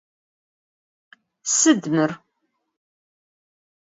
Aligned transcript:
Sıd 1.57 1.81
mır? 1.95 2.11